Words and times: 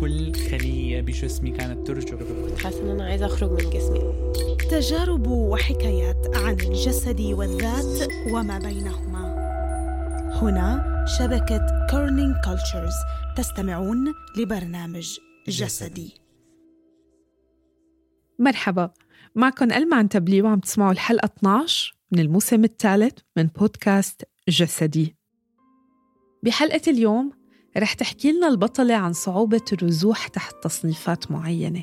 كل 0.00 0.34
خلية 0.34 1.00
بجسمي 1.00 1.50
كانت 1.50 1.86
ترجف. 1.86 2.62
حاسة 2.62 2.82
إن 2.82 2.88
أنا 2.88 3.04
عايزة 3.04 3.26
أخرج 3.26 3.50
من 3.50 3.70
جسمي. 3.70 4.32
تجارب 4.70 5.26
وحكايات 5.26 6.36
عن 6.36 6.52
الجسد 6.60 7.20
والذات 7.20 8.08
وما 8.32 8.58
بينهما. 8.58 9.30
هنا 10.42 11.04
شبكة 11.18 11.86
Kerning 11.90 12.34
Cultures 12.44 12.94
تستمعون 13.36 14.12
لبرنامج 14.36 15.18
جسدي. 15.48 16.20
مرحبا. 18.38 18.90
معكم 19.34 19.72
ألما 19.72 19.96
عن 19.96 20.08
تبليو 20.08 20.44
وعم 20.44 20.60
تسمعوا 20.60 20.92
الحلقة 20.92 21.26
12 21.26 21.98
من 22.12 22.18
الموسم 22.18 22.64
الثالث 22.64 23.18
من 23.36 23.46
بودكاست 23.46 24.22
جسدي. 24.48 25.16
بحلقة 26.42 26.82
اليوم 26.88 27.39
رح 27.76 27.92
تحكي 27.92 28.32
لنا 28.32 28.48
البطلة 28.48 28.94
عن 28.94 29.12
صعوبة 29.12 29.64
الرزوح 29.72 30.26
تحت 30.26 30.54
تصنيفات 30.62 31.30
معينة. 31.30 31.82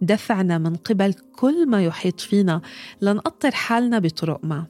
دفعنا 0.00 0.58
من 0.58 0.76
قبل 0.76 1.12
كل 1.12 1.68
ما 1.68 1.84
يحيط 1.84 2.20
فينا 2.20 2.62
لنقطر 3.00 3.50
حالنا 3.50 3.98
بطرق 3.98 4.40
ما. 4.44 4.66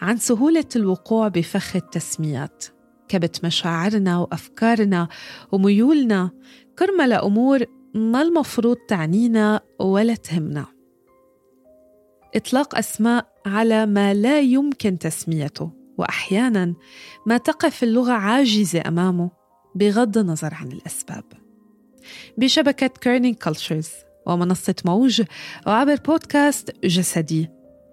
عن 0.00 0.16
سهولة 0.16 0.64
الوقوع 0.76 1.28
بفخ 1.28 1.76
التسميات. 1.76 2.64
كبت 3.08 3.44
مشاعرنا 3.44 4.18
وأفكارنا 4.18 5.08
وميولنا 5.52 6.30
كرمة 6.78 7.06
لأمور 7.06 7.64
ما 7.94 8.22
المفروض 8.22 8.76
تعنينا 8.76 9.60
ولا 9.80 10.14
تهمنا. 10.14 10.66
إطلاق 12.34 12.78
أسماء 12.78 13.28
على 13.46 13.86
ما 13.86 14.14
لا 14.14 14.40
يمكن 14.40 14.98
تسميته 14.98 15.70
وأحيانا 15.98 16.74
ما 17.26 17.36
تقف 17.36 17.82
اللغة 17.82 18.12
عاجزة 18.12 18.82
أمامه. 18.86 19.30
بغض 19.76 20.18
النظر 20.18 20.54
عن 20.54 20.72
الأسباب. 20.72 21.24
بشبكة 22.38 22.86
Kerning 22.86 23.36
Cultures 23.36 23.88
ومنصة 24.26 24.74
موج 24.84 25.22
وعبر 25.66 25.96
بودكاست 25.96 26.84
جسدي. 26.84 27.50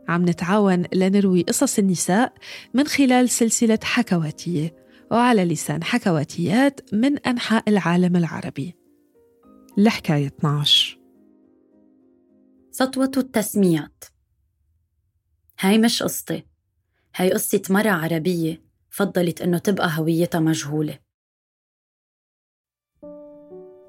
عم 0.07 0.29
نتعاون 0.29 0.83
لنروي 0.93 1.41
قصص 1.41 1.79
النساء 1.79 2.33
من 2.73 2.87
خلال 2.87 3.29
سلسلة 3.29 3.79
حكواتية 3.83 4.75
وعلى 5.11 5.45
لسان 5.45 5.83
حكواتيات 5.83 6.93
من 6.93 7.17
أنحاء 7.17 7.69
العالم 7.69 8.15
العربي. 8.15 8.75
الحكاية 9.77 10.27
12 10.27 10.99
سطوة 12.71 13.11
التسميات. 13.17 14.03
هاي 15.59 15.77
مش 15.77 16.03
قصتي. 16.03 16.43
هاي 17.15 17.33
قصة 17.33 17.61
مرة 17.69 17.89
عربية 17.89 18.63
فضلت 18.89 19.41
إنه 19.41 19.57
تبقى 19.57 19.89
هويتها 19.97 20.39
مجهولة. 20.39 21.02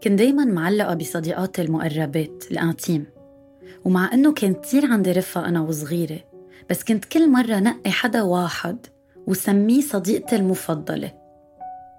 كنت 0.05 0.19
دايما 0.19 0.45
معلقة 0.45 0.95
بصديقاتي 0.95 1.63
المقربات 1.63 2.45
الانتيم. 2.51 3.07
ومع 3.85 4.11
إنه 4.13 4.33
كان 4.33 4.55
كتير 4.55 4.87
عندي 4.87 5.13
رفقة 5.13 5.49
أنا 5.49 5.61
وصغيرة 5.61 6.21
بس 6.71 6.85
كنت 6.85 7.05
كل 7.05 7.31
مرة 7.31 7.59
نقي 7.59 7.91
حدا 7.91 8.23
واحد 8.23 8.87
وسميه 9.27 9.81
صديقتي 9.81 10.37
المفضلة. 10.37 11.13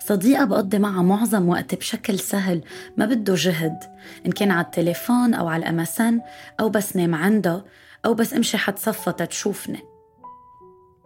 صديقة 0.08 0.46
بقضي 0.46 0.80
معها 0.80 1.02
معظم 1.02 1.50
وقتي 1.50 1.76
بشكل 1.76 2.20
سهل 2.20 2.62
ما 2.98 3.06
بده 3.06 3.36
جهد 3.36 3.80
إن 4.26 4.32
كان 4.32 4.52
على 4.52 4.66
التليفون 4.66 5.34
أو 5.34 5.48
على 5.48 5.64
الأمسن 5.64 6.22
أو 6.60 6.70
بس 6.70 6.96
نام 6.96 7.16
عندها 7.16 7.66
أو 8.06 8.14
بس 8.14 8.34
أمشي 8.34 8.58
حد 8.58 8.78
صفة 8.78 9.12
تشوفني. 9.12 9.95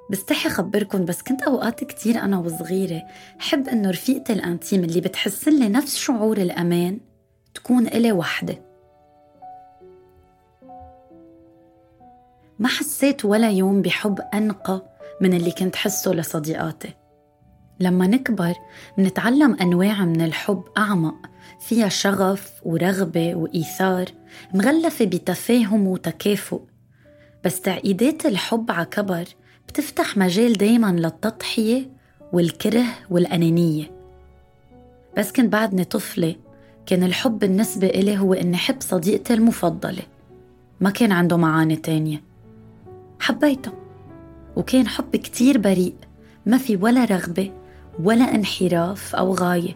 بستحي 0.10 0.50
خبركن 0.50 1.06
بس 1.06 1.22
كنت 1.22 1.42
أوقات 1.42 1.84
كتير 1.84 2.20
أنا 2.20 2.40
وصغيرة 2.40 3.02
حب 3.40 3.68
إنه 3.68 3.90
رفيقتي 3.90 4.34
الأنتيم 4.34 4.84
اللي 4.84 5.02
بتحسن 5.02 5.72
نفس 5.72 5.98
شعور 5.98 6.38
الأمان 6.38 7.00
تكون 7.54 7.88
إلي 7.88 8.12
وحدة. 8.12 8.62
ما 12.60 12.68
حسيت 12.68 13.26
ولا 13.26 13.50
يوم 13.50 13.82
بحب 13.82 14.20
أنقى 14.34 14.82
من 15.22 15.34
اللي 15.34 15.52
كنت 15.52 15.76
حسه 15.76 16.12
لصديقاتي. 16.12 16.94
لما 17.80 18.08
نكبر 18.08 18.54
منتعلم 18.98 19.56
أنواع 19.62 20.06
من 20.06 20.22
الحب 20.22 20.64
أعمق 20.78 21.16
فيها 21.60 21.90
شغف 21.90 22.52
ورغبة 22.64 23.36
وإيثار 23.36 24.06
مغلفة 24.54 25.06
بتفاهم 25.06 25.88
وتكافؤ. 25.88 26.62
بس 27.44 27.62
تعقيدات 27.62 28.26
الحب 28.26 28.72
على 28.72 28.86
كبر 28.86 29.26
بتفتح 29.70 30.18
مجال 30.18 30.54
دايما 30.54 30.92
للتضحية 30.92 31.90
والكره 32.34 32.86
والأنانية. 33.10 33.92
بس 35.18 35.32
كنت 35.32 35.52
بعدني 35.54 35.84
طفلة 35.84 36.36
كان 36.86 37.04
الحب 37.04 37.40
بالنسبة 37.40 37.88
إلي 37.88 38.18
هو 38.18 38.34
إني 38.34 38.58
حب 38.58 38.76
صديقتي 38.80 39.34
المفضلة. 39.34 40.04
ما 40.82 40.90
كان 40.90 41.12
عنده 41.12 41.38
معاني 41.38 41.76
تانية. 41.76 42.24
حبيته 43.20 43.72
وكان 44.56 44.88
حب 44.88 45.16
كتير 45.16 45.58
بريء. 45.58 45.96
ما 46.46 46.58
في 46.58 46.76
ولا 46.76 47.06
رغبة 47.06 47.52
ولا 48.04 48.36
انحراف 48.36 49.16
أو 49.16 49.34
غاية. 49.34 49.76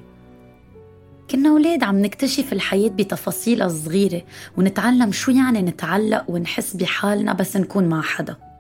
كنا 1.32 1.50
أولاد 1.50 1.84
عم 1.84 2.02
نكتشف 2.02 2.54
الحياة 2.54 2.90
بتفاصيلها 2.90 3.68
الصغيرة 3.68 4.22
ونتعلم 4.58 5.12
شو 5.12 5.32
يعني 5.32 5.62
نتعلق 5.62 6.26
ونحس 6.28 6.76
بحالنا 6.76 7.34
بس 7.34 7.58
نكون 7.58 7.86
مع 7.86 8.02
حدا. 8.02 8.53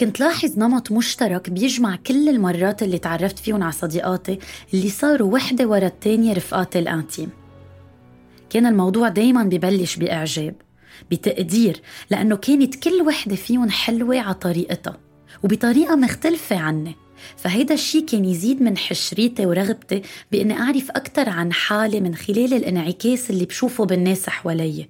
كنت 0.00 0.20
لاحظ 0.20 0.58
نمط 0.58 0.92
مشترك 0.92 1.50
بيجمع 1.50 1.96
كل 1.96 2.28
المرات 2.28 2.82
اللي 2.82 2.98
تعرفت 2.98 3.38
فيهم 3.38 3.62
على 3.62 3.72
صديقاتي 3.72 4.38
اللي 4.74 4.88
صاروا 4.88 5.32
وحدة 5.32 5.66
ورا 5.66 5.86
التانية 5.86 6.32
رفقاتي 6.32 6.78
الأنتيم. 6.78 7.30
كان 8.50 8.66
الموضوع 8.66 9.08
دايما 9.08 9.42
ببلش 9.42 9.96
بإعجاب 9.96 10.54
بتقدير 11.10 11.80
لأنه 12.10 12.36
كانت 12.36 12.74
كل 12.74 13.02
وحدة 13.02 13.36
فيهم 13.36 13.70
حلوة 13.70 14.20
على 14.20 14.34
طريقتها 14.34 14.98
وبطريقة 15.42 15.96
مختلفة 15.96 16.56
عني. 16.56 16.96
فهيدا 17.36 17.74
الشي 17.74 18.00
كان 18.00 18.24
يزيد 18.24 18.62
من 18.62 18.76
حشريتي 18.76 19.46
ورغبتي 19.46 20.02
بإني 20.32 20.60
أعرف 20.60 20.90
أكثر 20.90 21.28
عن 21.28 21.52
حالي 21.52 22.00
من 22.00 22.14
خلال 22.14 22.54
الانعكاس 22.54 23.30
اللي 23.30 23.44
بشوفه 23.44 23.84
بالناس 23.84 24.28
حوالي 24.28 24.88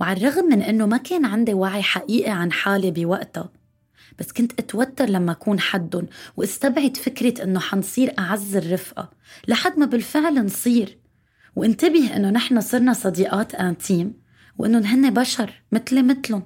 وعلى 0.00 0.16
الرغم 0.20 0.44
من 0.44 0.62
إنه 0.62 0.86
ما 0.86 0.96
كان 0.96 1.24
عندي 1.24 1.54
وعي 1.54 1.82
حقيقي 1.82 2.30
عن 2.30 2.52
حالي 2.52 2.90
بوقتها 2.90 3.50
بس 4.18 4.32
كنت 4.32 4.52
أتوتر 4.58 5.04
لما 5.04 5.32
أكون 5.32 5.60
حدهم 5.60 6.06
وأستبعد 6.36 6.96
فكرة 6.96 7.44
إنه 7.44 7.60
حنصير 7.60 8.14
أعز 8.18 8.56
الرفقة 8.56 9.10
لحد 9.48 9.78
ما 9.78 9.86
بالفعل 9.86 10.44
نصير. 10.44 10.98
وانتبه 11.56 12.16
إنه 12.16 12.30
نحن 12.30 12.60
صرنا 12.60 12.92
صديقات 12.92 13.54
أنتيم 13.54 14.14
وإنهم 14.58 14.82
هن 14.82 15.14
بشر 15.14 15.62
مثلي 15.72 16.02
مثلهم. 16.02 16.42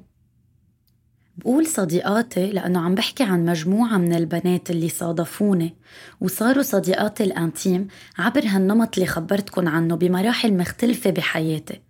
بقول 1.36 1.66
صديقاتي 1.66 2.50
لأنه 2.50 2.80
عم 2.80 2.94
بحكي 2.94 3.22
عن 3.22 3.44
مجموعة 3.44 3.98
من 3.98 4.14
البنات 4.14 4.70
اللي 4.70 4.88
صادفوني 4.88 5.76
وصاروا 6.20 6.62
صديقاتي 6.62 7.24
الأنتيم 7.24 7.88
عبر 8.18 8.42
هالنمط 8.46 8.94
اللي 8.94 9.06
خبرتكن 9.06 9.68
عنه 9.68 9.94
بمراحل 9.94 10.56
مختلفة 10.56 11.10
بحياتي. 11.10 11.80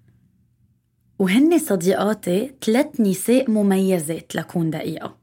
وهن 1.23 1.59
صديقاتي 1.59 2.55
ثلاث 2.65 3.01
نساء 3.01 3.51
مميزات 3.51 4.37
لكون 4.37 4.71
دقيقة. 4.71 5.17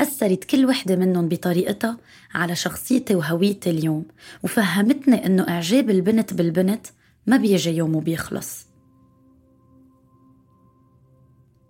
أثرت 0.00 0.44
كل 0.44 0.66
وحدة 0.66 0.96
منهم 0.96 1.28
بطريقتها 1.28 1.98
على 2.34 2.56
شخصيتي 2.56 3.14
وهويتي 3.14 3.70
اليوم 3.70 4.04
وفهمتني 4.44 5.26
إنه 5.26 5.48
إعجاب 5.48 5.90
البنت 5.90 6.34
بالبنت 6.34 6.86
ما 7.26 7.36
بيجي 7.36 7.70
يوم 7.70 7.96
وبيخلص. 7.96 8.66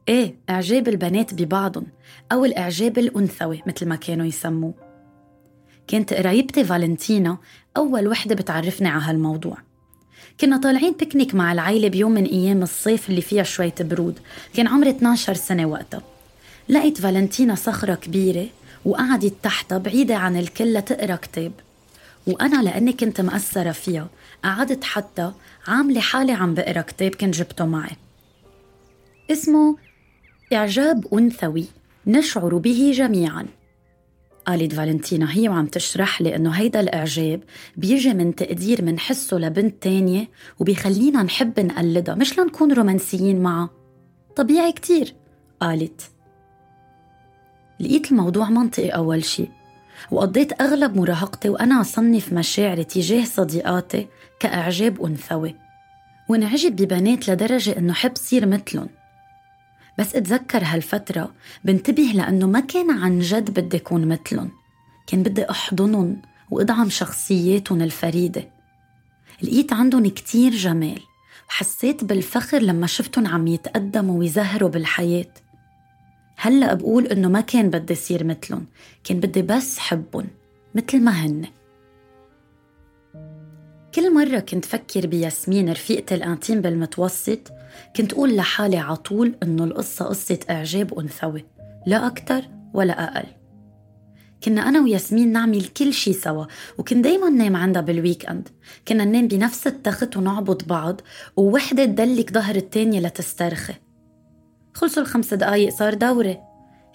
إيه 0.09 0.37
إعجاب 0.51 0.89
البنات 0.89 1.35
ببعضهم 1.35 1.87
أو 2.33 2.45
الإعجاب 2.45 2.99
الأنثوي 2.99 3.63
مثل 3.67 3.89
ما 3.89 3.97
كانوا 3.97 4.27
يسموه. 4.27 4.75
كانت 5.87 6.15
قرايبتي 6.15 6.65
فالنتينا 6.65 7.39
أول 7.77 8.09
وحدة 8.09 8.35
بتعرفني 8.35 8.89
على 8.89 9.03
هالموضوع. 9.03 9.57
كنا 10.41 10.57
طالعين 10.57 10.93
بيكنيك 10.93 11.35
مع 11.35 11.53
العيلة 11.53 11.89
بيوم 11.89 12.13
من 12.13 12.25
أيام 12.25 12.63
الصيف 12.63 13.11
اللي 13.11 13.21
فيها 13.21 13.43
شوية 13.43 13.75
برود. 13.81 14.19
كان 14.55 14.67
عمري 14.67 14.91
12 14.91 15.35
سنة 15.35 15.67
وقتها. 15.67 16.03
لقيت 16.69 17.01
فالنتينا 17.01 17.55
صخرة 17.55 17.95
كبيرة 17.95 18.47
وقعدت 18.85 19.35
تحتها 19.43 19.79
بعيدة 19.79 20.17
عن 20.17 20.37
الكل 20.37 20.75
لتقرأ 20.75 21.17
كتاب. 21.17 21.53
وأنا 22.27 22.63
لأني 22.63 22.93
كنت 22.93 23.21
مأثرة 23.21 23.73
فيها 23.73 24.09
قعدت 24.45 24.85
حتى 24.85 25.33
عاملة 25.69 26.01
حالي 26.01 26.33
عم 26.33 26.55
بقرأ 26.55 26.81
كتاب 26.81 27.15
كنت 27.15 27.35
جبته 27.35 27.67
معي. 27.67 27.97
اسمه 29.31 29.77
إعجاب 30.53 31.15
أنثوي. 31.15 31.65
نشعر 32.07 32.57
به 32.57 32.93
جميعا. 32.95 33.47
قالت 34.47 34.73
فالنتينا 34.73 35.37
هي 35.37 35.49
وعم 35.49 35.67
تشرح 35.67 36.23
لي 36.23 36.37
انه 36.37 36.51
هيدا 36.51 36.81
الإعجاب 36.81 37.43
بيجي 37.77 38.15
من 38.15 38.35
تقدير 38.35 38.85
منحسه 38.85 39.37
لبنت 39.37 39.83
تانية 39.83 40.29
وبيخلينا 40.59 41.23
نحب 41.23 41.61
نقلدها 41.61 42.15
مش 42.15 42.39
لنكون 42.39 42.73
رومانسيين 42.73 43.43
معها. 43.43 43.71
طبيعي 44.37 44.73
كتير 44.73 45.15
قالت. 45.61 46.01
لقيت 47.81 48.11
الموضوع 48.11 48.51
منطقي 48.51 48.89
أول 48.89 49.25
شي 49.25 49.49
وقضيت 50.11 50.61
أغلب 50.61 50.97
مراهقتي 50.97 51.49
وأنا 51.49 51.81
أصنف 51.81 52.33
مشاعري 52.33 52.85
تجاه 52.85 53.25
صديقاتي 53.25 54.07
كإعجاب 54.41 55.05
أنثوي. 55.05 55.55
وانعجب 56.29 56.77
ببنات 56.77 57.29
لدرجة 57.29 57.79
إنه 57.79 57.93
حب 57.93 58.17
صير 58.17 58.47
مثلهم. 58.47 58.89
بس 59.99 60.17
اتذكر 60.17 60.63
هالفترة 60.65 61.35
بنتبه 61.65 62.13
لأنه 62.15 62.47
ما 62.47 62.61
كان 62.61 62.91
عن 62.91 63.19
جد 63.19 63.61
بدي 63.61 63.77
أكون 63.77 64.09
مثلهم. 64.09 64.51
كان 65.07 65.23
بدي 65.23 65.51
أحضنهم 65.51 66.23
وأدعم 66.51 66.89
شخصياتهم 66.89 67.83
الفريدة. 67.83 68.49
لقيت 69.43 69.73
عندهم 69.73 70.07
كتير 70.07 70.53
جمال 70.53 71.01
وحسيت 71.49 72.05
بالفخر 72.05 72.59
لما 72.59 72.87
شفتهم 72.87 73.27
عم 73.27 73.47
يتقدموا 73.47 74.19
ويزهروا 74.19 74.69
بالحياة. 74.69 75.33
هلأ 76.37 76.75
بقول 76.75 77.07
إنه 77.07 77.29
ما 77.29 77.41
كان 77.41 77.71
بدي 77.71 77.95
صير 77.95 78.25
مثلهم 78.25 78.67
كان 79.05 79.21
بدي 79.21 79.43
بس 79.43 79.79
حبهم 79.79 80.27
مثل 80.75 81.01
ما 81.01 81.11
هن. 81.11 81.47
كل 83.95 84.15
مرة 84.15 84.39
كنت 84.39 84.65
فكر 84.65 85.07
بياسمين 85.07 85.71
رفيقتي 85.71 86.15
الأنتيم 86.15 86.61
بالمتوسط 86.61 87.53
كنت 87.97 88.13
أقول 88.13 88.37
لحالي 88.37 88.77
عطول 88.77 89.35
إنه 89.43 89.65
القصة 89.65 90.05
قصة 90.05 90.39
إعجاب 90.51 90.99
أنثوي 90.99 91.45
لا 91.87 92.07
أكتر 92.07 92.43
ولا 92.75 93.05
أقل. 93.05 93.27
كنا 94.45 94.69
أنا 94.69 94.81
وياسمين 94.81 95.33
نعمل 95.33 95.65
كل 95.65 95.93
شي 95.93 96.13
سوا 96.13 96.45
وكنت 96.79 97.05
دايما 97.05 97.29
نام 97.29 97.57
عندها 97.57 97.83
بالويك 97.83 98.27
أند 98.27 98.49
كنا 98.89 99.05
ننام 99.05 99.29
بنفس 99.29 99.67
التخت 99.67 100.17
ونعبط 100.17 100.65
بعض 100.65 101.01
ووحدة 101.37 101.85
تدلك 101.85 102.33
ظهر 102.33 102.57
التانية 102.57 103.01
لتسترخي. 103.01 103.75
خلصوا 104.75 105.03
الخمس 105.03 105.35
دقايق 105.35 105.75
صار 105.75 105.95
دوري. 105.95 106.39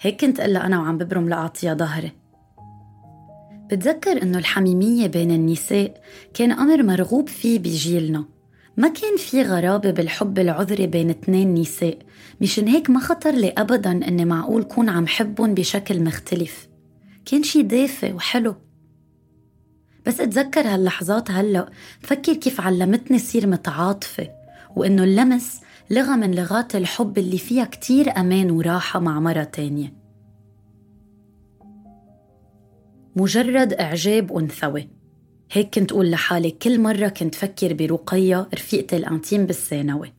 هيك 0.00 0.20
كنت 0.20 0.40
قلها 0.40 0.66
أنا 0.66 0.80
وعم 0.80 0.98
ببرم 0.98 1.28
لأعطيها 1.28 1.74
ظهري. 1.74 2.12
بتذكر 3.70 4.22
إنه 4.22 4.38
الحميمية 4.38 5.06
بين 5.06 5.30
النساء 5.30 6.00
كان 6.34 6.52
أمر 6.52 6.82
مرغوب 6.82 7.28
فيه 7.28 7.58
بجيلنا. 7.58 8.24
ما 8.76 8.88
كان 8.88 9.16
في 9.16 9.42
غرابة 9.42 9.90
بالحب 9.90 10.38
العذري 10.38 10.86
بين 10.86 11.10
اثنين 11.10 11.54
نساء. 11.54 11.98
مشان 12.40 12.68
هيك 12.68 12.90
ما 12.90 13.00
خطر 13.00 13.30
لي 13.30 13.48
أبدا 13.48 13.90
إني 13.90 14.24
معقول 14.24 14.62
كون 14.62 14.88
عم 14.88 15.06
حبهم 15.06 15.54
بشكل 15.54 16.04
مختلف. 16.04 16.68
كان 17.26 17.42
شي 17.42 17.62
دافئ 17.62 18.12
وحلو. 18.12 18.54
بس 20.06 20.20
أتذكر 20.20 20.60
هاللحظات 20.60 21.30
هلأ 21.30 21.70
فكر 22.00 22.34
كيف 22.34 22.60
علمتني 22.60 23.18
صير 23.18 23.46
متعاطفة 23.46 24.28
وإنه 24.76 25.04
اللمس 25.04 25.60
لغة 25.90 26.16
من 26.16 26.34
لغات 26.34 26.76
الحب 26.76 27.18
اللي 27.18 27.38
فيها 27.38 27.64
كتير 27.64 28.16
أمان 28.18 28.50
وراحة 28.50 29.00
مع 29.00 29.20
مرة 29.20 29.44
تانية. 29.44 29.94
مجرد 33.16 33.72
إعجاب 33.72 34.32
أنثوي. 34.38 35.01
هيك 35.54 35.74
كنت 35.74 35.92
أقول 35.92 36.10
لحالي 36.10 36.50
كل 36.50 36.80
مرة 36.80 37.08
كنت 37.08 37.34
فكر 37.34 37.72
برقية 37.72 38.48
رفيقتي 38.54 38.96
الأنتيم 38.96 39.46
بالثانوي. 39.46 40.12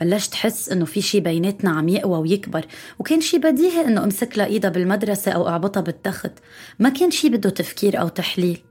بلشت 0.00 0.34
حس 0.34 0.68
إنه 0.68 0.84
في 0.84 1.00
شي 1.00 1.20
بيناتنا 1.20 1.70
عم 1.70 1.88
يقوى 1.88 2.18
ويكبر 2.18 2.66
وكان 2.98 3.20
شي 3.20 3.38
بديهي 3.38 3.84
إنه 3.84 4.04
أمسك 4.04 4.38
لها 4.38 4.46
إيدها 4.46 4.70
بالمدرسة 4.70 5.32
أو 5.32 5.48
أعبطها 5.48 5.80
بالتخت. 5.80 6.32
ما 6.78 6.88
كان 6.88 7.10
شي 7.10 7.28
بده 7.28 7.50
تفكير 7.50 8.00
أو 8.00 8.08
تحليل. 8.08 8.62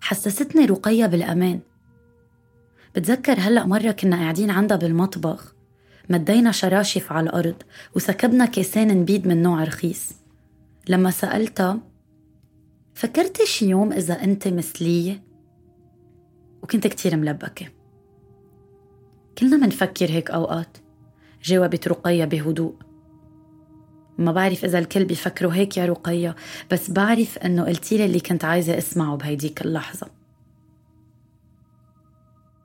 حسستني 0.00 0.64
رقية 0.64 1.06
بالأمان. 1.06 1.60
بتذكر 2.94 3.36
هلأ 3.38 3.66
مرة 3.66 3.90
كنا 3.90 4.16
قاعدين 4.16 4.50
عندها 4.50 4.76
بالمطبخ. 4.76 5.54
مدينا 6.10 6.52
شراشف 6.52 7.12
على 7.12 7.30
الأرض 7.30 7.62
وسكبنا 7.94 8.46
كيسان 8.46 8.88
نبيد 8.88 9.26
من 9.26 9.42
نوع 9.42 9.64
رخيص. 9.64 10.08
لما 10.88 11.10
سألتها 11.10 11.78
فكرتي 12.96 13.46
شي 13.46 13.68
يوم 13.68 13.92
إذا 13.92 14.14
أنت 14.24 14.48
مثلية؟ 14.48 15.22
وكنت 16.62 16.86
كتير 16.86 17.16
ملبكة. 17.16 17.66
كلنا 19.38 19.56
منفكر 19.56 20.10
هيك 20.10 20.30
أوقات. 20.30 20.76
جاوبت 21.42 21.88
رقية 21.88 22.24
بهدوء. 22.24 22.74
ما 24.18 24.32
بعرف 24.32 24.64
إذا 24.64 24.78
الكل 24.78 25.04
بيفكروا 25.04 25.54
هيك 25.54 25.76
يا 25.76 25.86
رقية 25.86 26.36
بس 26.70 26.90
بعرف 26.90 27.38
إنه 27.38 27.64
قلتيلي 27.64 28.04
اللي 28.04 28.20
كنت 28.20 28.44
عايزة 28.44 28.78
أسمعه 28.78 29.16
بهيديك 29.16 29.62
اللحظة. 29.62 30.10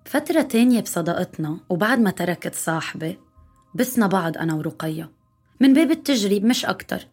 فترة 0.06 0.42
تانية 0.42 0.82
بصداقتنا 0.82 1.60
وبعد 1.70 2.00
ما 2.00 2.12
تركت 2.12 2.56
صاحبي 2.56 3.20
بسنا 3.76 4.08
بعض 4.08 4.38
أنا 4.38 4.54
ورقية. 4.54 5.12
من 5.60 5.74
باب 5.74 5.92
التجريب 5.92 6.46
مش 6.46 6.66
أكتر. 6.66 7.08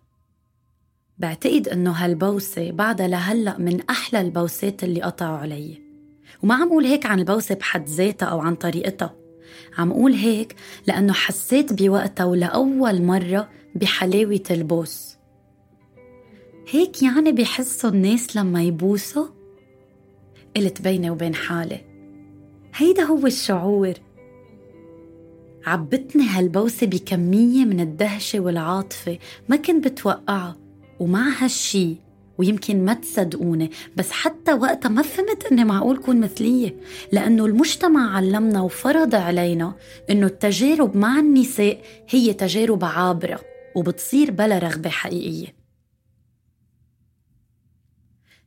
بعتقد 1.18 1.68
إنه 1.68 1.90
هالبوسة 1.90 2.70
بعدها 2.70 3.08
لهلأ 3.08 3.58
من 3.58 3.80
أحلى 3.90 4.20
البوسات 4.20 4.84
اللي 4.84 5.02
قطعوا 5.02 5.38
علي. 5.38 5.82
وما 6.42 6.54
عم 6.54 6.68
أقول 6.68 6.84
هيك 6.84 7.06
عن 7.06 7.18
البوسة 7.18 7.54
بحد 7.54 7.88
ذاتها 7.88 8.26
أو 8.26 8.40
عن 8.40 8.54
طريقتها. 8.54 9.14
عم 9.78 9.90
أقول 9.90 10.12
هيك 10.12 10.56
لأنه 10.87 11.12
حسيت 11.12 11.82
بوقتها 11.82 12.25
ولأول 12.25 13.02
مرة 13.02 13.48
بحلاوة 13.75 14.42
البوس. 14.50 15.16
هيك 16.70 17.02
يعني 17.02 17.32
بحسوا 17.32 17.90
الناس 17.90 18.37
لما 18.37 18.62
يبوسوا؟ 18.62 19.26
قلت 20.56 20.82
بيني 20.82 21.10
وبين 21.10 21.34
حالي. 21.34 21.80
هيدا 22.75 23.02
هو 23.02 23.26
الشعور. 23.26 23.94
عبتني 25.66 26.28
هالبوسة 26.28 26.87
بكمية 26.87 27.64
من 27.64 27.80
الدهشة 27.80 28.40
والعاطفة 28.40 29.18
ما 29.48 29.56
كنت 29.56 29.88
بتوقعها. 29.88 30.67
ومع 31.00 31.28
هالشي 31.38 31.97
ويمكن 32.38 32.85
ما 32.85 32.95
تصدقوني 32.95 33.71
بس 33.97 34.11
حتى 34.11 34.52
وقتها 34.52 34.88
ما 34.88 35.02
فهمت 35.02 35.45
إني 35.52 35.64
معقول 35.64 35.97
كون 35.97 36.21
مثلية. 36.21 36.76
لأنه 37.12 37.47
المجتمع 37.47 38.17
علمنا 38.17 38.61
وفرض 38.61 39.14
علينا 39.14 39.75
إنه 40.11 40.26
التجارب 40.26 40.97
مع 40.97 41.19
النساء 41.19 41.83
هي 42.09 42.33
تجارب 42.33 42.85
عابرة 42.85 43.40
وبتصير 43.75 44.31
بلا 44.31 44.59
رغبة 44.59 44.90
حقيقية. 44.90 45.59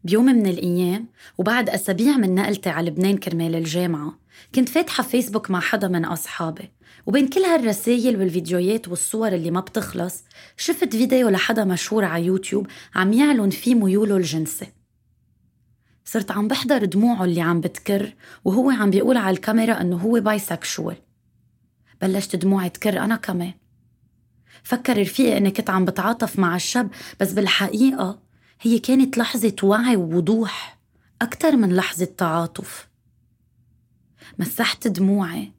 بيوم 0.03 0.25
من 0.25 0.47
الأيام 0.47 1.07
وبعد 1.37 1.69
أسابيع 1.69 2.17
من 2.17 2.35
نقلتي 2.35 2.69
على 2.69 2.91
لبنان 2.91 3.17
كرمال 3.17 3.55
الجامعة 3.55 4.19
كنت 4.55 4.69
فاتحة 4.69 5.03
فيسبوك 5.03 5.51
مع 5.51 5.59
حدا 5.59 5.87
من 5.87 6.05
أصحابي. 6.05 6.71
وبين 7.05 7.27
كل 7.27 7.41
هالرسايل 7.41 8.17
والفيديوهات 8.17 8.87
والصور 8.87 9.27
اللي 9.27 9.51
ما 9.51 9.59
بتخلص 9.59 10.23
شفت 10.57 10.95
فيديو 10.95 11.29
لحدا 11.29 11.63
مشهور 11.63 12.05
على 12.05 12.25
يوتيوب 12.25 12.67
عم 12.95 13.13
يعلن 13.13 13.49
فيه 13.49 13.75
ميوله 13.75 14.17
الجنسي. 14.17 14.67
صرت 16.05 16.31
عم 16.31 16.47
بحضر 16.47 16.85
دموعه 16.85 17.23
اللي 17.23 17.41
عم 17.41 17.61
بتكر 17.61 18.13
وهو 18.45 18.69
عم 18.69 18.89
بيقول 18.89 19.17
على 19.17 19.35
الكاميرا 19.35 19.81
إنه 19.81 19.97
هو 19.97 20.19
بايسكشوال 20.19 20.95
بلشت 22.01 22.35
دموعي 22.35 22.69
تكر 22.69 22.99
أنا 22.99 23.15
كمان. 23.15 23.53
فكر 24.63 25.01
رفيقي 25.01 25.37
إني 25.37 25.51
كنت 25.51 25.69
عم 25.69 25.85
بتعاطف 25.85 26.39
مع 26.39 26.55
الشاب 26.55 26.89
بس 27.19 27.33
بالحقيقة 27.33 28.19
هي 28.61 28.79
كانت 28.79 29.17
لحظة 29.17 29.55
وعي 29.63 29.95
ووضوح 29.95 30.79
أكثر 31.21 31.55
من 31.55 31.75
لحظة 31.75 32.05
تعاطف. 32.05 32.87
مسحت 34.39 34.87
دموعي 34.87 35.51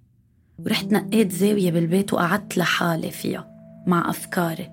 ورحت 0.64 0.92
نقيت 0.92 1.32
زاوية 1.32 1.70
بالبيت 1.70 2.12
وقعدت 2.12 2.56
لحالي 2.56 3.10
فيها 3.10 3.48
مع 3.86 4.10
أفكاري. 4.10 4.72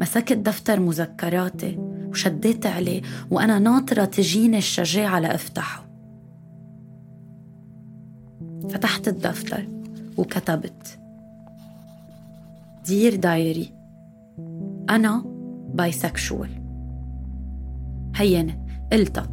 مسكت 0.00 0.32
دفتر 0.32 0.80
مذكراتي 0.80 1.76
وشديت 2.08 2.66
عليه 2.66 3.02
وأنا 3.30 3.58
ناطرة 3.58 4.04
تجيني 4.04 4.58
الشجاعة 4.58 5.20
لأفتحه. 5.20 5.84
فتحت 8.70 9.08
الدفتر 9.08 9.68
وكتبت 10.16 10.98
dear 12.84 13.16
diary 13.16 13.72
أنا 14.90 15.22
bisexual 15.74 16.50
هينة 18.16 18.66
قلتها 18.92 19.30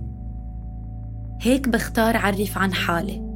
هيك 1.41 1.69
بختار 1.69 2.17
عرف 2.17 2.57
عن 2.57 2.73
حالي. 2.73 3.28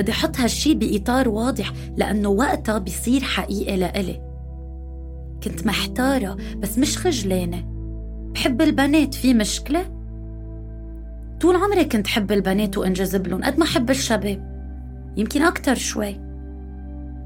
بدي 0.00 0.12
أحط 0.12 0.40
هالشي 0.40 0.74
بإطار 0.74 1.28
واضح 1.28 1.72
لأنه 1.96 2.28
وقتها 2.28 2.78
بيصير 2.78 3.20
حقيقة 3.20 3.76
لإلي. 3.76 4.20
كنت 5.44 5.66
محتارة 5.66 6.36
بس 6.56 6.78
مش 6.78 6.98
خجلانة. 6.98 7.64
بحب 8.34 8.62
البنات 8.62 9.14
في 9.14 9.34
مشكلة؟ 9.34 9.84
طول 11.40 11.56
عمري 11.56 11.84
كنت 11.84 12.06
حب 12.06 12.32
البنات 12.32 12.78
وانجذب 12.78 13.26
لهم 13.26 13.44
قد 13.44 13.58
ما 13.58 13.64
حب 13.64 13.90
الشباب. 13.90 14.50
يمكن 15.16 15.42
أكتر 15.42 15.74
شوي. 15.74 16.18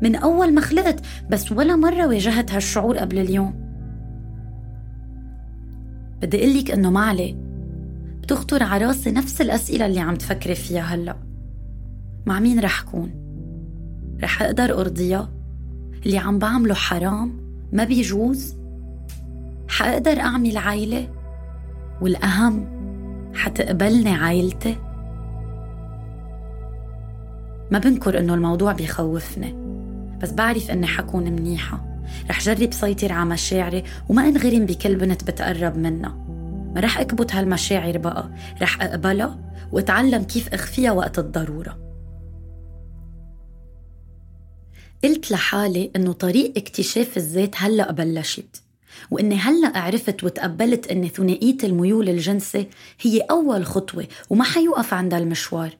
من 0.03 0.17
أول 0.17 0.55
ما 0.55 0.61
خلقت 0.61 1.01
بس 1.31 1.53
ولا 1.53 1.77
مرة 1.77 2.07
واجهت 2.07 2.53
هالشعور 2.53 2.99
قبل 2.99 3.19
اليوم. 3.19 3.55
بدي 6.23 6.45
أقلك 6.45 6.71
إنه 6.71 6.91
ما 6.91 7.01
عليه 7.01 7.35
بتخطر 8.23 8.63
على 8.63 8.85
راسي 8.85 9.11
نفس 9.11 9.41
الأسئلة 9.41 9.87
اللي 9.87 10.01
عم 10.01 10.15
تفكري 10.15 10.55
فيها 10.55 10.83
هلأ. 10.83 11.34
مع 12.27 12.41
مين 12.41 12.61
رح 12.61 12.83
كون؟ 12.83 13.11
رح 14.23 14.43
أقدر 14.43 14.81
أرضيها؟ 14.81 15.31
اللي 16.07 16.19
عم 16.19 16.39
بعمله 16.39 16.75
حرام؟ 16.75 17.37
ما 17.73 17.85
بيجوز؟ 17.85 18.57
حقدر 19.69 20.21
أعمل 20.21 20.57
عيلة؟ 20.57 21.09
والأهم 22.01 22.67
حتقبلني 23.35 24.11
عائلتي؟ 24.15 24.77
ما 27.71 27.79
بنكر 27.79 28.19
إنه 28.19 28.35
الموضوع 28.35 28.73
بيخوفني 28.73 29.55
بس 30.23 30.33
بعرف 30.33 30.71
إني 30.71 30.87
حكون 30.87 31.25
منيحة 31.33 31.85
رح 32.31 32.41
جرب 32.41 32.73
سيطر 32.73 33.13
على 33.13 33.31
مشاعري 33.31 33.83
وما 34.09 34.23
انغرم 34.29 34.67
بكل 34.67 34.97
بنت 34.97 35.25
بتقرب 35.25 35.77
منها 35.79 36.17
ما 36.75 36.81
رح 36.81 37.01
أكبت 37.01 37.35
هالمشاعر 37.35 37.99
بقى 37.99 38.31
رح 38.63 38.83
أقبلها 38.83 39.39
وأتعلم 39.73 40.23
كيف 40.23 40.55
أخفيها 40.55 40.93
وقت 40.93 41.19
الضرورة 41.19 41.84
قلت 45.05 45.31
لحالي 45.31 45.91
إنه 45.97 46.13
طريق 46.13 46.53
اكتشاف 46.57 47.17
الذات 47.17 47.55
هلأ 47.57 47.93
بلشت 47.93 48.63
وإني 49.11 49.35
هلأ 49.35 49.79
عرفت 49.79 50.25
وتقبلت 50.25 50.87
إن 50.87 51.09
ثنائية 51.09 51.57
الميول 51.65 52.09
الجنسي 52.09 52.67
هي 53.01 53.21
أول 53.21 53.67
خطوة 53.67 54.07
وما 54.31 54.45
حيوقف 54.45 54.95
عند 54.95 55.15
المشوار. 55.15 55.77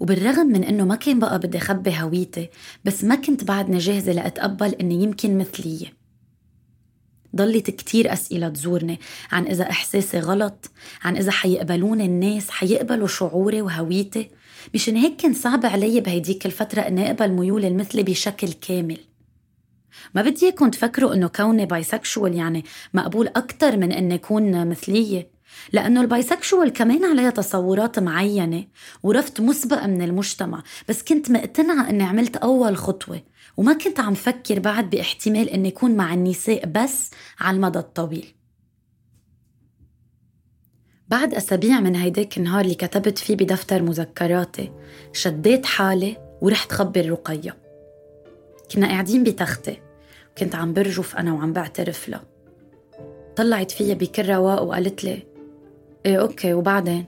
وبالرغم 0.00 0.46
من 0.46 0.64
إنه 0.64 0.84
ما 0.84 0.94
كان 0.94 1.18
بقى 1.18 1.38
بدي 1.38 1.58
أخبي 1.58 2.00
هويتي 2.00 2.48
بس 2.84 3.04
ما 3.04 3.14
كنت 3.14 3.44
بعدني 3.44 3.78
جاهزة 3.78 4.12
لأتقبل 4.12 4.74
إني 4.74 5.02
يمكن 5.02 5.38
مثلية. 5.38 5.98
ضلت 7.36 7.70
كتير 7.70 8.12
أسئلة 8.12 8.48
تزورني 8.48 9.00
عن 9.32 9.46
إذا 9.46 9.70
إحساسي 9.70 10.20
غلط 10.20 10.70
عن 11.02 11.16
إذا 11.16 11.30
حيقبلوني 11.30 12.04
الناس 12.04 12.50
حيقبلوا 12.50 13.06
شعوري 13.06 13.62
وهويتي 13.62 14.30
مشان 14.74 14.96
هيك 14.96 15.16
كان 15.16 15.34
صعب 15.34 15.66
علي 15.66 16.00
بهيديك 16.00 16.46
الفترة 16.46 16.80
إني 16.80 17.06
أقبل 17.06 17.32
ميول 17.32 17.64
المثلي 17.64 18.02
بشكل 18.02 18.52
كامل. 18.52 18.98
ما 20.14 20.22
بدي 20.22 20.46
إياكم 20.46 20.70
تفكروا 20.70 21.14
إنه 21.14 21.28
كوني 21.28 21.66
bisexual 21.66 22.34
يعني 22.34 22.64
مقبول 22.94 23.26
أكثر 23.26 23.76
من 23.76 23.92
إني 23.92 24.14
أكون 24.14 24.68
مثلية 24.68 25.38
لأنه 25.72 26.00
ال 26.00 26.08
bisexual 26.08 26.68
كمان 26.68 27.04
عليها 27.04 27.30
تصورات 27.30 27.98
معينة 27.98 28.64
ورفض 29.02 29.40
مسبق 29.40 29.84
من 29.84 30.02
المجتمع. 30.02 30.62
بس 30.88 31.02
كنت 31.02 31.30
مقتنعة 31.30 31.90
إني 31.90 32.04
عملت 32.04 32.36
أول 32.36 32.76
خطوة 32.76 33.22
وما 33.56 33.72
كنت 33.72 34.00
عم 34.00 34.14
فكر 34.14 34.58
بعد 34.58 34.90
باحتمال 34.90 35.48
إني 35.48 35.68
أكون 35.68 35.96
مع 35.96 36.14
النساء 36.14 36.66
بس 36.66 37.10
على 37.40 37.56
المدى 37.56 37.78
الطويل. 37.78 38.37
بعد 41.08 41.34
أسابيع 41.34 41.80
من 41.80 41.96
هيداك 41.96 42.38
النهار 42.38 42.60
اللي 42.60 42.74
كتبت 42.74 43.18
فيه 43.18 43.36
بدفتر 43.36 43.82
مذكراتي 43.82 44.72
شديت 45.12 45.66
حالي 45.66 46.16
ورحت 46.40 46.72
خبر 46.72 47.10
رقية 47.10 47.56
كنا 48.72 48.86
قاعدين 48.86 49.24
بتختي 49.24 49.80
وكنت 50.30 50.54
عم 50.54 50.72
برجف 50.72 51.16
أنا 51.16 51.32
وعم 51.32 51.52
بعترف 51.52 52.08
لها 52.08 52.24
طلعت 53.36 53.70
فيا 53.70 53.94
بكل 53.94 54.28
رواق 54.28 54.62
وقالت 54.62 55.04
لي 55.04 55.22
إيه 56.06 56.20
أوكي 56.20 56.54
وبعدين؟ 56.54 57.04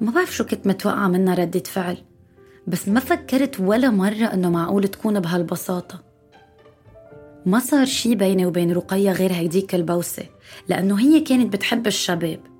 ما 0.00 0.10
بعرف 0.10 0.36
شو 0.36 0.44
كنت 0.44 0.66
متوقعة 0.66 1.08
منها 1.08 1.34
ردة 1.34 1.62
فعل 1.66 1.96
بس 2.66 2.88
ما 2.88 3.00
فكرت 3.00 3.60
ولا 3.60 3.90
مرة 3.90 4.24
إنه 4.34 4.50
معقول 4.50 4.88
تكون 4.88 5.20
بهالبساطة. 5.20 6.02
ما 7.46 7.58
صار 7.58 7.84
شي 7.84 8.14
بيني 8.14 8.46
وبين 8.46 8.72
رقية 8.72 9.12
غير 9.12 9.32
هيديك 9.32 9.74
البوسة 9.74 10.26
لأنه 10.68 11.00
هي 11.00 11.20
كانت 11.20 11.52
بتحب 11.52 11.86
الشباب. 11.86 12.53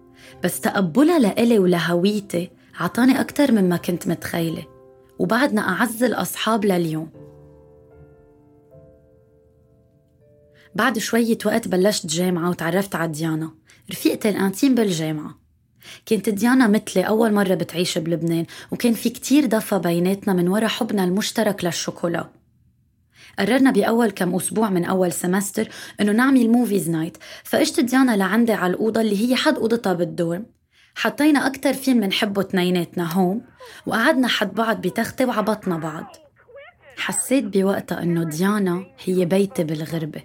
بس 0.45 0.61
تقبلها 0.61 1.19
لإلي 1.19 1.59
ولهويتي. 1.59 2.51
عطاني 2.75 3.21
أكتر 3.21 3.53
مما 3.53 3.77
كنت 3.77 4.09
متخيلة. 4.09 4.67
وبعدنا 5.19 5.69
أعز 5.69 6.03
الأصحاب 6.03 6.65
لليوم. 6.65 7.09
بعد 10.75 10.99
شوية 10.99 11.39
وقت 11.47 11.69
بلشت 11.69 12.07
جامعة 12.07 12.51
وتعرفت 12.51 12.95
على 12.95 13.13
ديانا. 13.13 13.51
رفيقتي 13.91 14.29
الأنتيم 14.29 14.75
بالجامعة. 14.75 15.39
كانت 16.07 16.29
ديانا 16.29 16.67
مثلي 16.67 17.03
أول 17.03 17.33
مرة 17.33 17.55
بتعيش 17.55 17.99
بلبنان 17.99 18.47
وكان 18.73 18.93
في 18.93 19.11
كتير 19.11 19.47
دفى 19.47 19.79
بيناتنا 19.79 20.33
من 20.33 20.49
وراء 20.49 20.69
حبنا 20.69 21.05
المشترك 21.05 21.65
للشوكولا. 21.65 22.31
قررنا 23.39 23.71
بأول 23.71 24.11
كم 24.11 24.35
أسبوع 24.35 24.71
من 24.71 24.85
أول 24.85 25.13
semester 25.13 25.69
إنه 26.01 26.13
نعمل 26.13 26.51
movies 26.51 26.91
night 26.91 27.17
فإجت 27.45 27.81
ديانا 27.81 28.17
لعندي 28.17 28.53
على 28.53 28.73
الأوضة 28.73 29.01
اللي 29.01 29.29
هي 29.29 29.37
حد 29.37 29.55
أوضتها 29.57 29.93
بال 29.93 30.11
dorm 30.11 30.47
حطينا 30.95 31.47
أكتر 31.47 31.73
فيلم 31.73 32.01
بنحبه 32.01 32.43
تنيناتنا 32.43 33.13
Home 33.13 33.43
وقعدنا 33.87 34.29
حد 34.29 34.55
بعض 34.55 34.81
بتختي 34.81 35.25
وعبطنا 35.25 35.77
بعض. 35.77 36.17
حسيت 36.97 37.45
بوقتها 37.45 38.03
إنه 38.03 38.25
ديانا 38.25 38.87
هي 39.05 39.25
بيتي 39.25 39.65
بالغربة. 39.65 40.23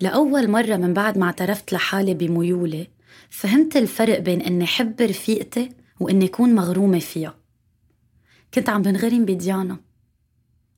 لأول 0.00 0.50
مرة 0.50 0.76
من 0.76 0.94
بعد 0.94 1.18
ما 1.18 1.26
اعترفت 1.26 1.72
لحالي 1.72 2.14
بميولي 2.14 2.88
فهمت 3.30 3.76
الفرق 3.76 4.18
بين 4.18 4.40
إني 4.40 4.66
حب 4.66 5.00
رفيقتي 5.00 5.68
وإني 6.00 6.24
أكون 6.24 6.54
مغرومة 6.54 6.98
فيها. 6.98 7.34
كنت 8.54 8.68
عم 8.68 8.82
بنغرم 8.82 9.24
بديانا. 9.24 9.76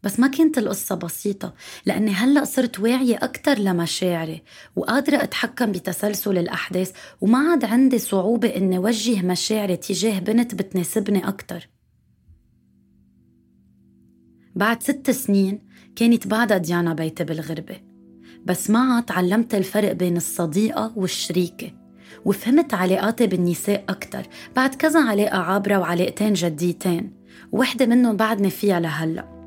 بس 0.03 0.21
ما 0.21 0.27
كانت 0.27 0.59
القصة 0.59 0.95
بسيطة 0.95 1.55
لأني 1.87 2.11
هلأ 2.11 2.45
صرت 2.45 2.81
واعية 2.81 3.19
أكتر 3.23 3.59
لمشاعري 3.59 4.43
وقادرة 4.77 5.23
أتحكم 5.23 5.73
بتسلسل 5.73 6.39
الأحداث 6.39 6.93
وما 7.21 7.39
عاد 7.39 7.65
عندي 7.65 7.99
صعوبة 7.99 8.57
إني 8.57 8.79
وجه 8.79 9.23
مشاعري 9.23 9.77
تجاه 9.77 10.19
بنت 10.19 10.55
بتناسبني 10.55 11.29
أكتر. 11.29 11.69
بعد 14.55 14.83
ست 14.83 15.11
سنين 15.11 15.69
كانت 15.97 16.27
بعدها 16.27 16.59
ديانا 16.59 16.95
بيتي 16.95 17.25
بالغربة 17.25 17.77
بس 18.45 18.71
معها 18.71 19.01
تعلمت 19.01 19.55
الفرق 19.55 19.93
بين 19.93 20.17
الصديقة 20.17 20.93
والشريكة 20.97 21.73
وفهمت 22.25 22.75
علاقاتي 22.75 23.27
بالنساء 23.27 23.85
أكتر. 23.89 24.27
بعد 24.57 24.75
كذا 24.75 25.09
علاقة 25.09 25.39
عابرة 25.39 25.77
وعلاقتين 25.79 26.33
جديتين 26.33 27.13
وحدة 27.53 27.87
منهم 27.87 28.17
بعدني 28.17 28.51
فيها 28.51 28.81
لهلأ. 28.81 29.40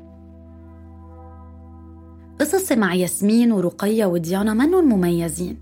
قصصي 2.40 2.76
مع 2.76 2.94
ياسمين 2.94 3.52
ورقية 3.52 4.06
وديانا 4.06 4.54
منهم 4.54 4.88
مميزين 4.88 5.58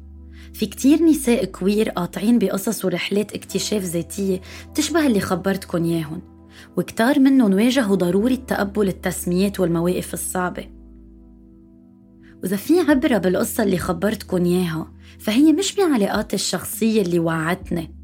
في 0.52 0.67
كتير 0.67 1.02
نساء 1.02 1.45
كوير 1.45 1.88
قاطعين 1.91 2.38
بقصص 2.38 2.85
ورحلات 2.85 3.33
اكتشاف 3.33 3.83
ذاتية 3.83 4.41
تشبه 4.75 5.07
اللي 5.07 5.21
خبرتكن 5.21 5.87
ياهن 5.87 6.21
وكتار 6.76 7.19
منهم 7.19 7.55
واجهوا 7.55 7.97
ضرورة 7.97 8.35
تقبل 8.35 8.88
التسميات 8.88 9.61
والمواقف 9.61 10.14
الصعبة. 10.14 10.69
وإذا 12.43 12.57
في 12.57 12.81
عبرة 12.81 13.19
بالقصة 13.19 13.62
اللي 13.62 13.79
خبرتكن 13.79 14.47
ياها 14.47 14.93
فهي 15.19 15.52
مش 15.52 15.76
بعلاقاتي 15.76 16.37
الشخصية 16.37 17.02
اللي 17.02 17.19
وعدتني 17.19 17.95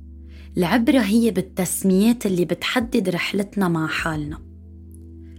العبرة 0.57 0.99
هي 1.01 1.31
بالتسميات 1.31 2.27
اللي 2.27 2.45
بتحدد 2.45 3.09
رحلتنا 3.09 3.69
مع 3.69 3.87
حالنا. 3.87 4.39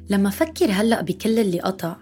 لما 0.10 0.30
فكر 0.30 0.72
هلأ 0.72 1.02
بكل 1.02 1.40
اللي 1.40 1.60
قطع 1.60 1.96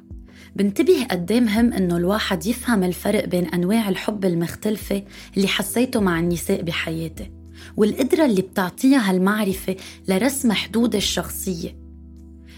بنتبه 0.58 1.06
قد 1.12 1.32
إيه 1.32 1.42
مهم 1.42 1.74
إنه 1.74 1.98
الواحد 1.98 2.46
يفهم 2.46 2.84
الفرق 2.84 3.26
بين 3.26 3.46
أنواع 3.46 3.90
الحب 3.90 4.26
المختلفة 4.26 5.04
اللي 5.38 5.48
حسيته 5.48 6.00
مع 6.00 6.20
النساء 6.20 6.62
بحياتي 6.62 7.32
والقدرة 7.78 8.26
اللي 8.26 8.42
بتعطيها 8.42 9.10
هالمعرفة 9.10 9.76
لرسم 10.08 10.52
حدود 10.52 10.96
الشخصية. 10.96 11.78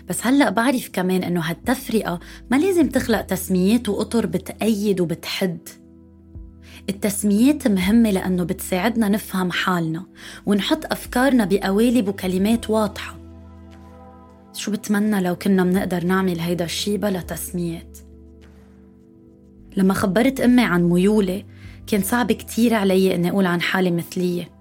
بس 0.07 0.27
هلأ 0.27 0.49
بعرف 0.49 0.89
كمان 0.93 1.23
إنه 1.23 1.41
هالتفرقة 1.41 2.19
ما 2.51 2.57
لازم 2.57 2.89
تخلق 2.89 3.21
تسميات 3.21 3.89
وأطر 3.89 4.25
بتأيد 4.25 5.01
وبتحد. 5.01 5.69
التسميات 6.89 7.67
مهمة 7.67 8.11
لأنه 8.11 8.43
بتساعدنا 8.43 9.09
نفهم 9.09 9.51
حالنا 9.51 10.05
ونحط 10.45 10.91
أفكارنا 10.91 11.45
بقوالب 11.45 12.07
وكلمات 12.07 12.69
واضحة. 12.69 13.18
شو 14.59 14.71
بتمنى 14.71 15.21
لو 15.21 15.35
كنا 15.35 15.63
منقدر 15.63 16.03
نعمل 16.03 16.39
هيدا 16.39 16.65
الشي 16.65 16.97
بلا 16.97 17.21
تسميات 17.21 17.97
لما 19.77 19.93
خبرت 19.93 20.41
أمي 20.41 20.63
عن 20.63 20.83
ميولي 20.83 21.45
كان 21.87 22.01
صعب 22.01 22.31
كتير 22.31 22.73
علي 22.73 23.15
إني 23.15 23.29
أقول 23.29 23.45
عن 23.45 23.61
حالي 23.61 23.91
مثلية. 23.91 24.51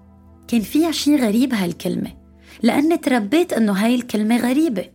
كان 0.47 0.61
فيها 0.61 0.91
شي 0.91 1.15
غريب 1.15 1.53
هالكلمة 1.53 2.11
لأني 2.63 2.97
تربيت 2.97 3.53
إنه 3.53 3.71
هاي 3.71 3.95
الكلمة 3.95 4.37
غريبة. 4.37 4.85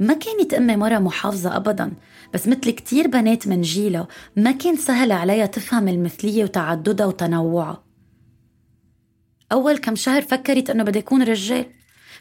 ما 0.00 0.14
كانت 0.14 0.54
أمي 0.54 0.76
مرة 0.76 0.98
محافظة 0.98 1.56
أبدا 1.56 1.92
بس 2.34 2.48
مثل 2.48 2.70
كتير 2.70 3.06
بنات 3.06 3.48
من 3.48 3.60
جيلها 3.60 4.08
ما 4.36 4.52
كان 4.52 4.76
سهل 4.76 5.12
عليها 5.12 5.46
تفهم 5.46 5.88
المثلية 5.88 6.44
وتعددها 6.44 7.06
وتنوعها. 7.06 7.84
أول 9.52 9.78
كم 9.78 9.94
شهر 9.94 10.22
فكرت 10.22 10.70
إنه 10.70 10.84
بدي 10.84 10.98
أكون 10.98 11.22
رجال 11.22 11.66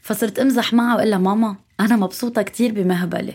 فصرت 0.01 0.39
أمزح 0.39 0.73
معها 0.73 0.95
وأقول 0.95 1.09
لها 1.09 1.19
ماما 1.19 1.55
أنا 1.79 1.96
مبسوطة 1.96 2.41
كتير 2.41 2.74
بمهبلة 2.74 3.34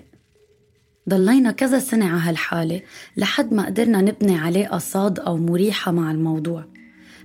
ضلينا 1.09 1.51
كذا 1.51 1.79
سنة 1.79 2.07
على 2.09 2.21
هالحالة 2.21 2.83
لحد 3.17 3.55
ما 3.55 3.67
قدرنا 3.67 4.01
نبني 4.01 4.39
علاقة 4.39 4.79
صادقة 4.79 5.33
ومريحة 5.33 5.93
مع 5.93 6.11
الموضوع. 6.11 6.65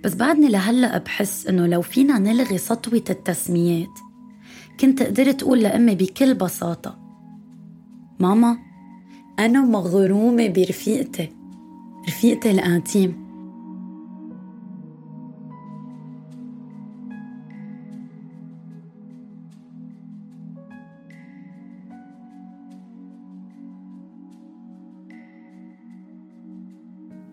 بس 0.03 0.15
بعدني 0.15 0.49
لهلأ 0.49 0.97
بحس 0.97 1.47
إنه 1.47 1.67
لو 1.67 1.81
فينا 1.81 2.19
نلغي 2.19 2.57
سطوة 2.57 3.03
التسميات 3.09 3.99
كنت 4.79 5.03
قدرت 5.03 5.43
أقول 5.43 5.59
لأمي 5.59 5.95
بكل 5.95 6.33
بساطة 6.33 6.99
ماما 8.19 8.57
أنا 9.39 9.61
مغرومة 9.61 10.47
برفيقتي 10.47 11.29
رفيقتي 12.07 12.51
الأنتيم. 12.51 13.26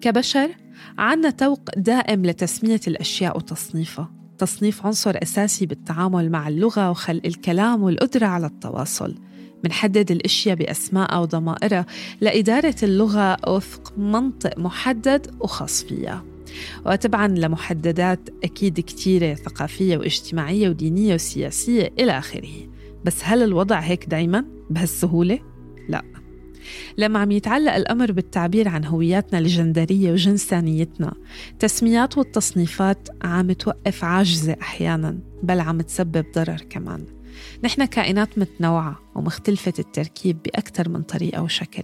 كبشر 0.05 0.51
عنا 0.99 1.31
توق 1.31 1.61
دائم 1.77 2.27
لتسمية 2.27 2.81
الأشياء 2.89 3.37
وتصنيفها. 3.37 4.11
تصنيف 4.39 4.87
عنصر 4.87 5.19
أساسي 5.23 5.67
بالتعامل 5.67 6.31
مع 6.31 6.49
اللغة 6.49 6.91
وخلق 6.91 7.23
الكلام 7.27 7.83
والقدرة 7.83 8.27
على 8.27 8.47
التواصل. 8.47 9.15
منحدد 9.65 10.11
الأشياء 10.11 10.57
بأسمائها 10.57 11.19
وضمائرها 11.19 11.87
لإدارة 12.21 12.75
اللغة 12.83 13.37
وفق 13.49 13.99
منطق 13.99 14.59
محدد 14.59 15.35
وخاص 15.41 15.85
فيها. 15.85 16.25
وتبعا 16.87 17.29
لمحددات 17.29 18.29
أكيد 18.45 18.81
كتيرة 18.81 19.35
ثقافية 19.35 19.97
واجتماعية 19.97 20.69
ودينية 20.69 21.15
وسياسية 21.15 21.93
إلى 21.99 22.19
آخره. 22.19 22.69
بس 23.05 23.17
هل 23.23 23.43
الوضع 23.43 23.79
هيك 23.79 24.05
دايما؟ 24.05 24.45
بهالسهولة؟ 24.71 25.54
لما 26.99 27.19
عم 27.19 27.31
يتعلق 27.31 27.75
الأمر 27.75 28.13
بالتعبير 28.13 28.69
عن 28.69 28.85
هوياتنا 28.85 29.39
الجندرية 29.39 30.13
وجنسانيتنا. 30.13 31.15
تسميات 31.59 32.19
والتصنيفات 32.19 33.09
عم 33.23 33.53
توقف 33.53 34.05
عاجزة 34.05 34.57
أحيانا 34.63 35.19
بل 35.43 35.61
عم 35.61 35.81
تسبب 35.81 36.25
ضرر 36.35 36.61
كمان. 36.71 37.07
نحن 37.65 37.85
كائنات 37.85 38.39
متنوعة 38.39 38.99
ومختلفة 39.15 39.73
التركيب 39.79 40.43
بأكثر 40.43 40.89
من 40.89 41.03
طريقة 41.03 41.43
وشكل 41.43 41.83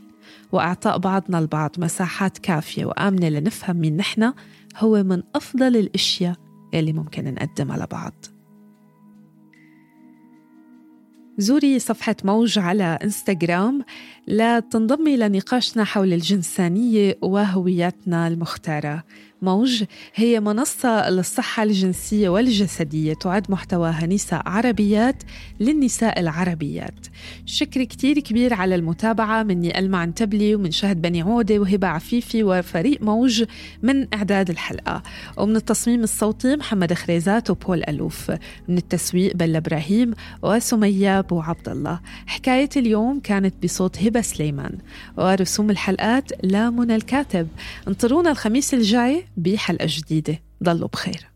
وإعطاء 0.52 0.98
بعضنا 0.98 1.38
البعض 1.38 1.70
مساحات 1.78 2.38
كافية 2.38 2.84
وآمنة 2.84 3.28
لنفهم 3.28 3.76
مين 3.76 3.96
نحن 3.96 4.32
هو 4.76 5.02
من 5.02 5.22
أفضل 5.34 5.76
الأشياء 5.76 6.36
اللي 6.74 6.92
ممكن 6.92 7.34
نقدمها 7.34 7.86
لبعض. 7.86 8.24
زوري 11.40 11.78
صفحة 11.78 12.16
موج 12.24 12.58
على 12.58 12.98
إنستغرام. 13.04 13.84
لتنضمي 14.28 15.16
لنقاشنا 15.16 15.84
حول 15.84 16.12
الجنسانية 16.12 17.18
وهوياتنا 17.22 18.28
المختارة. 18.28 19.04
موج 19.42 19.84
هي 20.14 20.40
منصة 20.40 21.10
للصحة 21.10 21.62
الجنسية 21.62 22.28
والجسدية 22.28 23.14
تعد 23.14 23.50
محتواها 23.50 24.06
نساء 24.06 24.42
عربيات 24.46 25.22
للنساء 25.60 26.20
العربيات. 26.20 27.06
شكر 27.46 27.84
كتير 27.84 28.18
كبير 28.18 28.54
على 28.54 28.74
المتابعة 28.74 29.42
مني 29.42 29.78
ألمع 29.78 29.98
عنتبلي 29.98 30.54
ومن 30.54 30.70
شهد 30.70 31.02
بني 31.02 31.22
عودة 31.22 31.58
وهبة 31.58 31.88
عفيفي 31.88 32.42
وفريق 32.44 33.02
موج 33.02 33.44
من 33.82 34.14
إعداد 34.14 34.50
الحلقة. 34.50 35.02
ومن 35.36 35.56
التصميم 35.56 36.02
الصوتي 36.02 36.56
محمد 36.56 36.92
خريزات 36.92 37.50
وبول 37.50 37.84
ألوف. 37.88 38.30
من 38.68 38.76
التسويق 38.76 39.36
بلا 39.36 39.58
إبراهيم 39.58 40.14
وسمية 40.42 41.18
أبو 41.18 41.40
عبد 41.40 41.68
الله. 41.68 42.00
حكاية 42.26 42.70
اليوم 42.76 43.20
كانت 43.20 43.54
بصوت 43.64 44.02
هبة 44.02 44.20
سليمان. 44.20 44.78
ورسوم 45.16 45.70
الحلقات 45.70 46.44
لمنى 46.44 46.94
الكاتب. 46.94 47.48
انطرونا 47.88 48.30
الخميس 48.30 48.74
الجاي 48.74 49.24
بحلقة 49.37 49.85
جديدة 49.89 50.41
ضلوا 50.63 50.87
بخير 50.87 51.29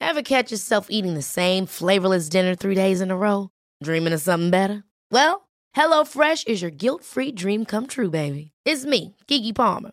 Ever 0.00 0.22
catch 0.22 0.52
yourself 0.52 0.88
eating 0.90 1.14
the 1.14 1.22
same 1.22 1.64
flavorless 1.64 2.28
dinner 2.28 2.54
three 2.54 2.74
days 2.74 3.00
in 3.00 3.10
a 3.10 3.16
row? 3.16 3.48
Dreaming 3.82 4.12
of 4.12 4.20
something 4.20 4.50
better? 4.50 4.84
Well, 5.10 5.48
HelloFresh 5.74 6.46
is 6.46 6.60
your 6.60 6.70
guilt-free 6.70 7.32
dream 7.32 7.64
come 7.64 7.86
true, 7.86 8.10
baby. 8.10 8.52
It's 8.66 8.84
me, 8.84 9.16
Kiki 9.26 9.54
Palmer. 9.54 9.92